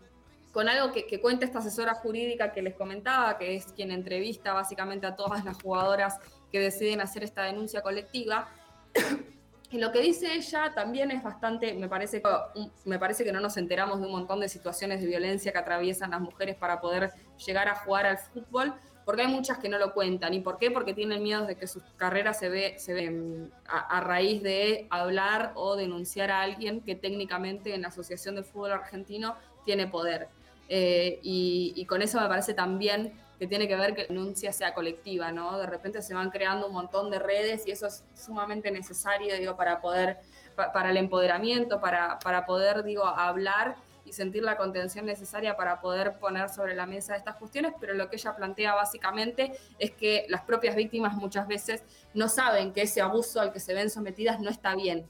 con 0.52 0.68
algo 0.70 0.92
que, 0.92 1.20
cuenta 1.22 1.46
esta 1.46 1.60
asesora 1.60 1.94
jurídica 1.94 2.52
que 2.52 2.62
les 2.62 2.74
comentaba, 2.74 3.38
que 3.38 3.56
es 3.56 3.66
quien 3.74 3.92
entrevista 3.92 4.54
básicamente 4.54 5.06
a 5.06 5.16
todas 5.16 5.46
las 5.46 5.62
jugadoras 5.62 6.20
que 6.52 6.60
deciden 6.60 7.02
hacer 7.02 7.24
esta 7.24 7.44
denuncia 7.44 7.82
colectiva. 7.82 8.50
Y 9.70 9.80
lo 9.80 9.92
que 9.92 10.00
dice 10.00 10.34
ella 10.34 10.72
también 10.74 11.12
es 11.12 11.22
bastante, 11.22 11.74
me 11.74 11.90
parece, 11.90 12.22
me 12.86 13.00
parece 13.00 13.26
que 13.26 13.34
no 13.34 13.42
nos 13.42 13.58
enteramos 13.58 14.00
de 14.00 14.06
un 14.06 14.14
montón 14.14 14.40
de 14.40 14.48
situaciones 14.48 15.02
de 15.02 15.08
violencia 15.08 15.52
que 15.52 15.58
atraviesan 15.58 16.12
las 16.12 16.22
mujeres 16.22 16.56
para 16.56 16.80
poder 16.80 17.12
llegar 17.46 17.68
a 17.68 17.76
jugar 17.76 18.06
al 18.06 18.18
fútbol, 18.18 18.74
porque 19.04 19.24
hay 19.24 19.28
muchas 19.28 19.58
que 19.58 19.68
no 19.68 19.78
lo 19.78 19.94
cuentan. 19.94 20.34
¿Y 20.34 20.40
por 20.40 20.58
qué? 20.58 20.72
Porque 20.72 20.94
tienen 20.94 21.22
miedo 21.22 21.46
de 21.46 21.56
que 21.56 21.68
su 21.68 21.82
carrera 21.98 22.34
se 22.34 22.48
ve, 22.48 22.76
se 22.78 22.94
ve 22.94 23.50
a, 23.68 24.00
raíz 24.00 24.42
de 24.42 24.88
hablar 24.90 25.52
o 25.56 25.76
denunciar 25.76 26.32
a 26.32 26.44
alguien 26.44 26.80
que 26.80 26.96
técnicamente 26.96 27.76
en 27.76 27.82
la 27.82 27.90
Asociación 27.90 28.36
del 28.36 28.46
Fútbol 28.46 28.72
Argentino 28.72 29.36
tiene 29.66 29.88
poder. 29.88 30.30
Eh, 30.70 31.20
y, 31.24 31.74
y 31.76 31.86
con 31.86 32.02
eso 32.02 32.22
me 32.22 32.28
parece 32.28 32.54
también 32.54 33.14
que 33.40 33.48
tiene 33.48 33.68
que 33.68 33.76
ver 33.76 33.94
que 33.94 34.04
la 34.04 34.08
denuncia 34.08 34.52
sea 34.52 34.74
colectiva, 34.74 35.32
¿no? 35.32 35.58
De 35.58 35.68
repente 35.68 36.02
se 36.02 36.14
van 36.14 36.30
creando 36.30 36.68
un 36.68 36.74
montón 36.74 37.12
de 37.12 37.20
redes 37.20 37.68
y 37.68 37.72
eso 37.72 37.88
es 37.88 38.04
sumamente 38.14 38.72
necesario, 38.72 39.36
digo, 39.38 39.56
para 39.56 39.80
poder, 39.80 40.18
para 40.56 40.90
el 40.90 40.98
empoderamiento, 40.98 41.80
para, 41.80 42.18
para 42.20 42.46
poder, 42.46 42.84
digo, 42.84 43.06
hablar 43.06 43.76
y 44.08 44.14
sentir 44.14 44.42
la 44.42 44.56
contención 44.56 45.06
necesaria 45.06 45.58
para 45.58 45.82
poder 45.82 46.18
poner 46.18 46.50
sobre 46.50 46.74
la 46.74 46.86
mesa 46.86 47.16
estas 47.16 47.36
cuestiones, 47.36 47.74
pero 47.80 47.94
lo 47.94 48.10
que 48.10 48.16
ella 48.16 48.36
plantea 48.36 48.74
básicamente 48.74 49.52
es 49.80 49.92
que 49.92 50.26
las 50.30 50.42
propias 50.42 50.76
víctimas 50.76 51.14
muchas 51.16 51.48
veces 51.48 51.84
no 52.14 52.30
saben 52.30 52.72
que 52.72 52.84
ese 52.84 53.02
abuso 53.02 53.42
al 53.42 53.52
que 53.52 53.60
se 53.60 53.74
ven 53.74 53.90
sometidas 53.90 54.40
no 54.40 54.50
está 54.50 54.76
bien. 54.76 55.06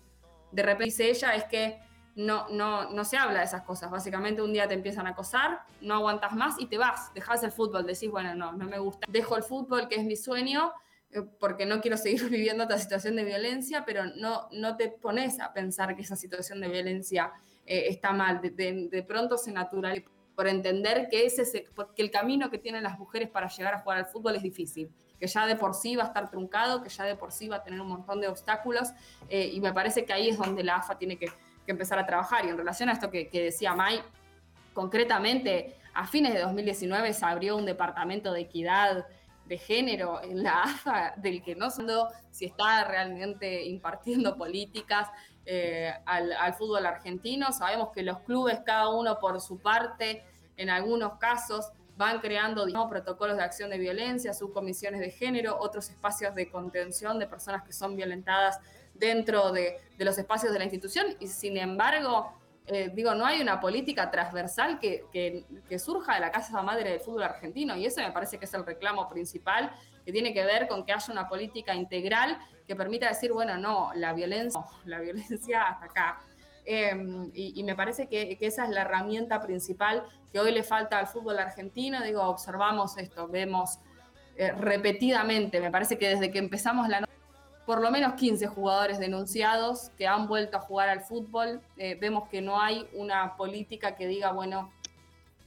De 0.51 0.63
repente 0.63 0.85
dice 0.85 1.09
ella 1.09 1.35
es 1.35 1.43
que 1.43 1.79
no, 2.17 2.49
no, 2.49 2.89
no 2.89 3.05
se 3.05 3.15
habla 3.15 3.39
de 3.39 3.45
esas 3.45 3.61
cosas. 3.61 3.91
Básicamente 3.91 4.41
un 4.41 4.51
día 4.51 4.67
te 4.67 4.73
empiezan 4.73 5.05
a 5.05 5.11
acosar, 5.11 5.61
no 5.81 5.93
aguantas 5.93 6.33
más 6.33 6.55
y 6.59 6.65
te 6.65 6.79
vas, 6.79 7.13
dejas 7.13 7.43
el 7.43 7.51
fútbol, 7.51 7.85
decís, 7.85 8.09
bueno, 8.09 8.33
no, 8.33 8.53
no 8.53 8.65
me 8.65 8.79
gusta. 8.79 9.05
Dejo 9.07 9.37
el 9.37 9.43
fútbol, 9.43 9.87
que 9.87 9.95
es 9.95 10.03
mi 10.03 10.15
sueño, 10.15 10.73
eh, 11.11 11.21
porque 11.39 11.67
no 11.67 11.79
quiero 11.79 11.95
seguir 11.95 12.23
viviendo 12.29 12.63
esta 12.63 12.79
situación 12.79 13.15
de 13.15 13.23
violencia, 13.23 13.85
pero 13.85 14.05
no, 14.15 14.49
no 14.51 14.75
te 14.75 14.89
pones 14.89 15.39
a 15.39 15.53
pensar 15.53 15.95
que 15.95 16.01
esa 16.01 16.15
situación 16.15 16.59
de 16.59 16.69
violencia 16.69 17.31
eh, 17.67 17.85
está 17.87 18.11
mal. 18.13 18.41
De, 18.41 19.05
pronto 19.07 19.37
se 19.37 19.51
natural 19.51 20.03
por 20.35 20.47
entender 20.47 21.09
que, 21.11 21.27
ese, 21.27 21.43
que 21.95 22.01
el 22.01 22.09
camino 22.09 22.49
que 22.49 22.57
tienen 22.57 22.81
las 22.81 22.97
mujeres 22.97 23.29
para 23.29 23.47
llegar 23.47 23.75
a 23.75 23.79
jugar 23.79 23.99
al 23.99 24.05
fútbol 24.07 24.35
es 24.35 24.41
difícil 24.41 24.91
que 25.19 25.27
ya 25.27 25.45
de 25.47 25.55
por 25.55 25.73
sí 25.73 25.95
va 25.95 26.03
a 26.03 26.07
estar 26.07 26.29
truncado, 26.29 26.83
que 26.83 26.89
ya 26.89 27.03
de 27.03 27.15
por 27.15 27.31
sí 27.31 27.47
va 27.47 27.57
a 27.57 27.63
tener 27.63 27.81
un 27.81 27.87
montón 27.87 28.21
de 28.21 28.27
obstáculos, 28.27 28.89
eh, 29.29 29.49
y 29.51 29.59
me 29.59 29.73
parece 29.73 30.05
que 30.05 30.13
ahí 30.13 30.29
es 30.29 30.37
donde 30.37 30.63
la 30.63 30.75
AFA 30.77 30.97
tiene 30.97 31.17
que, 31.17 31.27
que 31.67 31.71
empezar 31.73 31.99
a 31.99 32.05
trabajar. 32.05 32.45
Y 32.45 32.49
en 32.49 32.57
relación 32.57 32.89
a 32.89 32.93
esto 32.93 33.11
que, 33.11 33.29
decía 33.31 33.75
Mai, 33.75 34.01
concretamente, 34.73 35.75
a 35.93 36.07
fines 36.07 36.33
de 36.33 36.39
2019 36.39 37.13
se 37.13 37.25
abrió 37.25 37.57
un 37.57 37.65
departamento 37.65 38.31
de 38.31 38.41
equidad 38.41 39.05
de 39.45 39.57
género 39.57 40.21
en 40.23 40.43
la 40.43 40.63
AFA, 40.63 41.13
del 41.17 41.43
que 41.43 41.55
no 41.55 41.69
sé 41.69 41.83
si 42.31 42.45
está 42.45 42.85
realmente 42.85 43.65
impartiendo 43.65 44.37
políticas 44.37 45.09
eh, 45.45 45.93
al, 46.05 46.53
fútbol 46.53 46.85
argentino. 46.85 47.51
Sabemos 47.51 47.89
que 47.93 48.01
los 48.01 48.19
clubes, 48.19 48.61
cada 48.65 48.89
uno 48.89 49.19
por 49.19 49.39
su 49.41 49.59
parte, 49.59 50.23
en 50.55 50.69
algunos 50.69 51.17
casos, 51.17 51.71
van 51.97 52.19
creando 52.19 52.65
protocolos 52.89 53.37
de 53.37 53.43
acción 53.43 53.69
de 53.69 53.77
violencia, 53.77 54.33
subcomisiones 54.33 55.01
de 55.01 55.09
género, 55.09 55.57
otros 55.59 55.89
espacios 55.89 56.33
de 56.35 56.49
contención 56.49 57.19
de 57.19 57.27
personas 57.27 57.63
que 57.63 57.73
son 57.73 57.95
violentadas 57.95 58.59
dentro 58.99 59.51
de, 59.51 59.79
los 59.97 60.17
espacios 60.17 60.53
de 60.53 60.59
la 60.59 60.65
institución 60.65 61.07
y 61.19 61.27
sin 61.27 61.57
embargo, 61.57 62.33
eh, 62.67 62.91
digo, 62.93 63.15
no 63.15 63.25
hay 63.25 63.41
una 63.41 63.59
política 63.59 64.11
transversal 64.11 64.79
que, 64.79 65.45
surja 65.79 66.15
de 66.15 66.19
la 66.19 66.31
Casa 66.31 66.61
Madre 66.61 66.91
del 66.91 66.99
Fútbol 66.99 67.23
Argentino 67.23 67.75
y 67.75 67.85
eso 67.85 68.01
me 68.01 68.11
parece 68.11 68.37
que 68.37 68.45
es 68.45 68.53
el 68.53 68.65
reclamo 68.65 69.07
principal 69.07 69.71
que 70.05 70.11
tiene 70.11 70.33
que 70.33 70.43
ver 70.45 70.67
con 70.67 70.85
que 70.85 70.93
haya 70.93 71.11
una 71.11 71.27
política 71.27 71.73
integral 71.75 72.37
que 72.65 72.75
permita 72.75 73.07
decir, 73.07 73.31
bueno, 73.31 73.57
no, 73.57 73.91
la 73.95 74.13
violencia, 74.13 74.61
la 74.85 74.99
violencia 74.99 75.63
hasta 75.63 75.85
acá. 75.85 76.19
Em, 76.69 77.31
y, 77.33 77.63
me 77.63 77.75
parece 77.75 78.09
que, 78.09 78.37
esa 78.41 78.65
es 78.65 78.69
la 78.71 78.81
herramienta 78.81 79.41
principal 79.41 80.03
que 80.33 80.39
hoy 80.41 80.51
le 80.51 80.63
falta 80.63 80.99
al 80.99 81.07
fútbol 81.07 81.39
argentino. 81.39 82.03
Digo, 82.03 82.21
observamos 82.23 82.97
esto, 82.97 83.29
vemos 83.29 83.79
eh, 84.35 84.51
repetidamente, 84.51 85.61
me 85.61 85.71
parece 85.71 85.97
que 85.97 86.09
desde 86.09 86.29
que 86.29 86.39
empezamos 86.39 86.89
la 86.89 87.07
por 87.67 87.81
lo 87.81 87.91
menos 87.91 88.13
15 88.13 88.47
jugadores 88.47 88.97
denunciados 88.97 89.91
que 89.97 90.07
han 90.07 90.25
vuelto 90.25 90.55
a 90.55 90.61
jugar 90.61 90.87
al 90.87 91.01
fútbol. 91.01 91.61
Eh, 91.75 91.97
vemos 91.99 92.29
que 92.29 92.41
no 92.41 92.61
hay 92.61 92.87
una 92.93 93.35
política 93.35 93.93
que 93.97 94.07
diga, 94.07 94.31
bueno, 94.31 94.71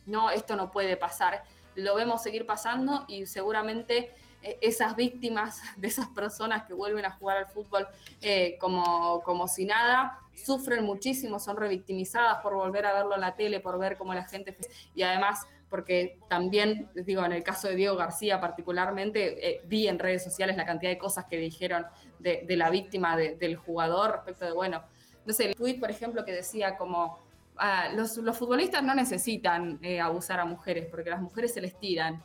no, 0.05 0.31
esto 0.31 0.55
no 0.55 0.71
puede 0.71 0.99
pasar. 0.99 1.43
Lo 1.77 1.95
vemos 1.95 2.23
seguir 2.23 2.45
pasando 2.45 3.07
y 3.09 3.25
seguramente 3.25 4.13
eh, 4.43 4.59
esas 4.61 4.97
víctimas 4.97 5.63
de 5.79 5.89
esas 5.89 6.09
personas 6.09 6.65
que 6.65 6.75
vuelven 6.75 7.07
a 7.07 7.11
jugar 7.13 7.39
al 7.39 7.47
fútbol 7.47 7.89
eh, 8.21 8.59
como, 8.61 9.23
como 9.23 9.49
si 9.49 9.65
nada, 9.65 10.19
sufren 10.35 10.85
muchísimo, 10.85 11.39
son 11.39 11.57
revictimizadas 11.57 12.43
por 12.43 12.53
volver 12.53 12.85
a 12.85 12.93
verlo 12.93 13.15
en 13.15 13.23
la 13.23 13.35
tele, 13.35 13.61
por 13.61 13.79
ver 13.79 13.97
cómo 13.97 14.13
la 14.13 14.25
gente... 14.25 14.55
Y 14.95 15.05
además 15.05 15.47
porque 15.71 16.19
también, 16.29 16.91
digo, 16.95 17.25
en 17.25 17.33
el 17.33 17.43
caso 17.43 17.69
de 17.69 17.77
Diego 17.77 17.97
García 17.97 18.41
particularmente, 18.41 19.63
vi 19.67 19.87
en 19.87 19.99
redes 19.99 20.25
sociales 20.25 20.57
la 20.57 20.67
cantidad 20.67 20.91
de 20.91 20.99
cosas 20.99 21.27
que 21.27 21.39
dijeron 21.39 21.87
de, 22.19 22.45
la 22.57 22.71
víctima 22.71 23.17
del 23.17 23.57
jugador 23.57 24.13
respecto 24.13 24.45
de, 24.45 24.53
bueno, 24.53 24.83
no 25.25 25.33
sé, 25.33 25.47
el 25.47 25.55
tweet, 25.55 25.79
por 25.79 25.91
ejemplo, 25.91 26.25
que 26.25 26.33
decía 26.33 26.77
como, 26.77 27.19
ah, 27.57 27.89
los, 27.95 28.19
futbolistas 28.37 28.83
no 28.83 28.95
necesitan 28.95 29.79
eh, 29.83 30.01
abusar 30.01 30.41
a 30.41 30.45
mujeres 30.45 30.87
porque 30.91 31.11
las 31.11 31.21
mujeres 31.21 31.53
se 31.53 31.61
les 31.61 31.79
tiran. 31.79 32.23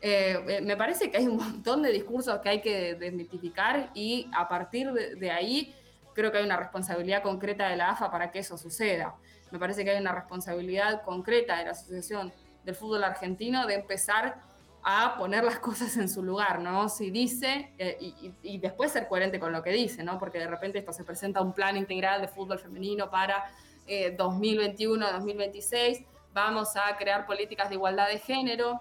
Eh, 0.00 0.38
eh, 0.46 0.60
me 0.60 0.76
parece 0.76 1.10
que 1.10 1.18
hay 1.18 1.26
un 1.26 1.36
montón 1.36 1.82
de 1.82 1.90
discursos 1.90 2.38
que 2.40 2.48
hay 2.48 2.60
que 2.60 2.94
desmitificar 2.94 3.90
y 3.94 4.30
a 4.36 4.48
partir 4.48 4.92
de, 4.92 5.30
ahí 5.30 5.74
creo 6.14 6.30
que 6.30 6.38
hay 6.38 6.44
una 6.44 6.56
responsabilidad 6.56 7.22
concreta 7.22 7.68
de 7.68 7.76
la 7.76 7.90
AFA 7.90 8.10
para 8.10 8.30
que 8.30 8.40
eso 8.40 8.56
suceda. 8.56 9.16
Me 9.50 9.58
parece 9.58 9.84
que 9.84 9.90
hay 9.90 10.00
una 10.00 10.12
responsabilidad 10.12 11.02
concreta 11.02 11.56
de 11.56 11.64
la 11.64 11.70
Asociación 11.70 12.32
del 12.64 12.74
Fútbol 12.74 13.04
Argentino 13.04 13.66
de 13.66 13.74
empezar 13.74 14.40
a 14.82 15.16
poner 15.18 15.44
las 15.44 15.58
cosas 15.58 15.96
en 15.96 16.08
su 16.08 16.22
lugar, 16.22 16.60
¿no? 16.60 16.88
Si 16.88 17.10
dice, 17.10 17.72
eh, 17.78 17.98
y, 18.42 18.58
después 18.58 18.92
ser 18.92 19.06
coherente 19.08 19.38
con 19.38 19.52
lo 19.52 19.62
que 19.62 19.70
dice, 19.70 20.02
¿no? 20.02 20.18
Porque 20.18 20.38
de 20.38 20.46
repente 20.46 20.78
esto 20.78 20.92
se 20.92 21.04
presenta 21.04 21.42
un 21.42 21.52
plan 21.52 21.76
integral 21.76 22.20
de 22.20 22.28
fútbol 22.28 22.58
femenino 22.58 23.10
para 23.10 23.44
2021-2026, 23.86 25.74
eh, 25.74 26.06
vamos 26.32 26.76
a 26.76 26.96
crear 26.96 27.26
políticas 27.26 27.68
de 27.68 27.74
igualdad 27.76 28.08
de 28.08 28.18
género. 28.18 28.80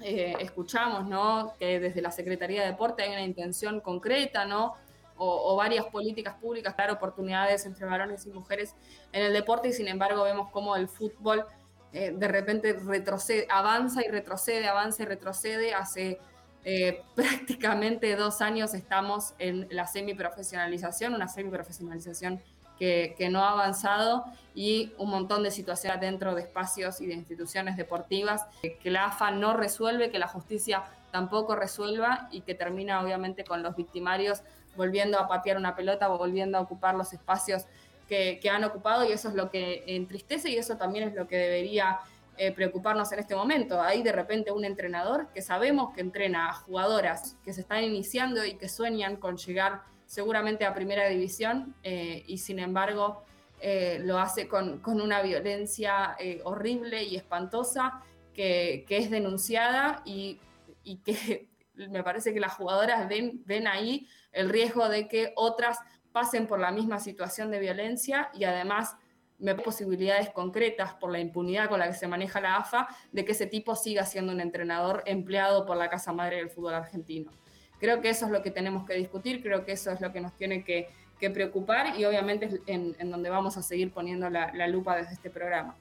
Eh, 0.00 0.34
escuchamos, 0.40 1.06
¿no? 1.06 1.54
Que 1.58 1.80
desde 1.80 2.02
la 2.02 2.10
Secretaría 2.10 2.62
de 2.62 2.68
Deporte 2.68 3.02
hay 3.02 3.10
una 3.10 3.22
intención 3.22 3.80
concreta, 3.80 4.44
¿no? 4.44 4.74
O, 5.16 5.52
o, 5.52 5.56
varias 5.56 5.86
políticas 5.86 6.34
públicas, 6.34 6.76
dar 6.76 6.90
oportunidades 6.90 7.64
entre 7.64 7.86
varones 7.86 8.26
y 8.26 8.30
mujeres 8.30 8.74
en 9.12 9.22
el 9.22 9.32
deporte 9.32 9.68
y 9.68 9.72
sin 9.72 9.88
embargo 9.88 10.24
vemos 10.24 10.50
cómo 10.50 10.76
el 10.76 10.88
fútbol 10.88 11.46
eh, 11.92 12.12
de 12.14 12.28
repente 12.28 12.72
retrocede, 12.74 13.46
avanza 13.50 14.04
y 14.04 14.10
retrocede, 14.10 14.68
avanza 14.68 15.02
y 15.02 15.06
retrocede. 15.06 15.74
Hace 15.74 16.18
eh, 16.64 17.02
prácticamente 17.14 18.14
dos 18.16 18.40
años 18.40 18.74
estamos 18.74 19.34
en 19.38 19.68
la 19.70 19.86
semiprofesionalización, 19.86 21.14
una 21.14 21.28
semiprofesionalización 21.28 22.40
que, 22.78 23.14
que 23.16 23.30
no 23.30 23.42
ha 23.42 23.52
avanzado 23.52 24.24
y 24.54 24.92
un 24.98 25.10
montón 25.10 25.42
de 25.42 25.50
situaciones 25.50 26.00
dentro 26.00 26.34
de 26.34 26.42
espacios 26.42 27.00
y 27.00 27.06
de 27.06 27.14
instituciones 27.14 27.76
deportivas 27.76 28.44
que 28.62 28.90
la 28.90 29.06
AFA 29.06 29.30
no 29.30 29.54
resuelve, 29.54 30.10
que 30.10 30.18
la 30.18 30.28
justicia 30.28 30.84
tampoco 31.10 31.56
resuelva 31.56 32.28
y 32.30 32.42
que 32.42 32.54
termina 32.54 33.00
obviamente 33.00 33.44
con 33.44 33.62
los 33.62 33.76
victimarios 33.76 34.42
volviendo 34.76 35.18
a 35.18 35.26
patear 35.26 35.56
una 35.56 35.74
pelota 35.74 36.10
o 36.12 36.18
volviendo 36.18 36.58
a 36.58 36.60
ocupar 36.60 36.94
los 36.94 37.12
espacios 37.12 37.64
que, 38.08 38.40
han 38.50 38.64
ocupado 38.64 39.08
y 39.08 39.12
eso 39.12 39.28
es 39.28 39.34
lo 39.34 39.50
que 39.50 39.84
entristece 39.86 40.50
y 40.50 40.56
eso 40.56 40.76
también 40.76 41.08
es 41.08 41.14
lo 41.14 41.26
que 41.26 41.36
debería 41.36 41.98
eh, 42.36 42.52
preocuparnos 42.52 43.10
en 43.12 43.18
este 43.18 43.34
momento. 43.34 43.80
Hay 43.80 44.02
de 44.02 44.12
repente 44.12 44.52
un 44.52 44.64
entrenador 44.64 45.28
que 45.32 45.42
sabemos 45.42 45.94
que 45.94 46.00
entrena 46.00 46.48
a 46.48 46.52
jugadoras 46.52 47.36
que 47.44 47.52
se 47.52 47.62
están 47.62 47.82
iniciando 47.82 48.44
y 48.44 48.54
que 48.56 48.68
sueñan 48.68 49.16
con 49.16 49.36
llegar 49.36 49.82
seguramente 50.06 50.64
a 50.64 50.74
primera 50.74 51.08
división 51.08 51.74
eh, 51.82 52.22
y 52.26 52.38
sin 52.38 52.60
embargo 52.60 53.24
eh, 53.60 53.98
lo 54.02 54.18
hace 54.18 54.46
con, 54.46 54.80
una 54.84 55.22
violencia 55.22 56.16
horrible 56.44 57.02
y 57.02 57.16
espantosa 57.16 58.02
que, 58.32 58.84
es 58.88 59.10
denunciada 59.10 60.02
y, 60.04 60.38
y, 60.84 60.98
que 60.98 61.48
me 61.74 62.04
parece 62.04 62.32
que 62.32 62.40
las 62.40 62.54
jugadoras 62.54 63.08
ven, 63.08 63.42
ven 63.46 63.66
ahí 63.66 64.06
el 64.32 64.50
riesgo 64.50 64.88
de 64.88 65.08
que 65.08 65.32
otras 65.34 65.78
pasen 66.16 66.46
por 66.46 66.58
la 66.58 66.70
misma 66.70 66.98
situación 66.98 67.50
de 67.50 67.58
violencia 67.58 68.30
y 68.32 68.44
además 68.44 68.96
me 69.38 69.54
posibilidades 69.54 70.30
concretas 70.30 70.94
por 70.94 71.12
la 71.12 71.18
impunidad 71.18 71.68
con 71.68 71.78
la 71.78 71.88
que 71.88 71.92
se 71.92 72.08
maneja 72.08 72.40
la 72.40 72.56
AFA 72.56 72.88
de 73.12 73.26
que 73.26 73.32
ese 73.32 73.46
tipo 73.46 73.76
siga 73.76 74.06
siendo 74.06 74.32
un 74.32 74.40
entrenador 74.40 75.02
empleado 75.04 75.66
por 75.66 75.76
la 75.76 75.90
Casa 75.90 76.14
Madre 76.14 76.36
del 76.36 76.48
Fútbol 76.48 76.72
Argentino. 76.72 77.30
Creo 77.78 78.00
que 78.00 78.08
eso 78.08 78.24
es 78.24 78.32
lo 78.32 78.40
que 78.40 78.50
tenemos 78.50 78.86
que 78.86 78.94
discutir, 78.94 79.42
creo 79.42 79.66
que 79.66 79.72
eso 79.72 79.90
es 79.90 80.00
lo 80.00 80.10
que 80.10 80.22
nos 80.22 80.32
tiene 80.38 80.64
que, 80.64 80.88
preocupar 81.34 82.00
y 82.00 82.06
obviamente 82.06 82.46
es 82.46 82.60
en, 82.66 83.10
donde 83.10 83.28
vamos 83.28 83.58
a 83.58 83.62
seguir 83.62 83.92
poniendo 83.92 84.30
la, 84.30 84.68
lupa 84.68 84.96
desde 84.96 85.12
este 85.12 85.28
programa. 85.28 85.74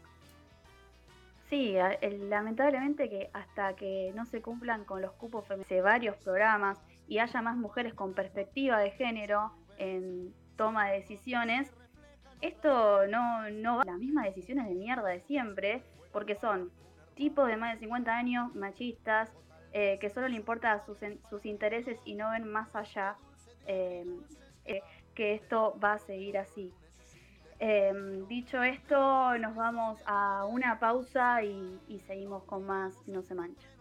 Sí, 1.50 1.78
lamentablemente 2.28 3.10
que 3.10 3.30
hasta 3.32 3.74
que 3.78 4.12
no 4.16 4.26
se 4.26 4.42
cumplan 4.42 4.84
con 4.84 5.02
los 5.02 5.14
cupos 5.14 5.46
femeninos 5.46 5.70
de 5.70 5.82
varios 5.82 6.18
programas 6.18 6.78
y 7.08 7.20
haya 7.20 7.42
más 7.42 7.56
mujeres 7.56 7.94
con 7.94 8.14
perspectiva 8.14 8.80
de 8.80 8.92
género 8.92 9.54
en 9.78 10.34
toma 10.56 10.90
de 10.90 11.00
decisiones, 11.00 11.72
esto 12.42 13.08
no, 13.08 13.50
no 13.50 13.78
va 13.78 13.84
las 13.86 13.98
mismas 13.98 14.26
decisiones 14.26 14.68
de 14.68 14.76
mierda 14.76 15.10
de 15.10 15.22
siempre, 15.22 15.84
porque 16.12 16.36
son 16.36 16.72
tipos 17.16 17.48
de 17.48 17.58
más 17.58 17.74
de 17.74 17.80
50 17.80 18.16
años, 18.16 18.54
machistas, 18.56 19.32
eh, 19.74 19.98
que 20.00 20.10
solo 20.10 20.28
le 20.28 20.36
importa 20.36 20.84
sus, 20.86 21.46
intereses 21.46 22.00
y 22.06 22.16
no 22.16 22.30
ven 22.32 22.48
más 22.48 22.74
allá 22.76 23.18
em, 23.66 24.22
eh, 24.66 24.82
que 25.14 25.34
esto 25.34 25.78
va 25.84 25.94
a 25.94 26.00
seguir 26.00 26.38
así. 26.38 26.74
Em, 27.60 28.28
dicho 28.28 28.62
esto, 28.64 29.38
nos 29.38 29.56
vamos 29.56 30.02
a 30.06 30.46
una 30.46 30.80
pausa 30.80 31.42
y 31.44 31.80
seguimos 32.06 32.44
con 32.44 32.66
más 32.66 33.08
No 33.08 33.22
se 33.22 33.34
mancha. 33.34 33.75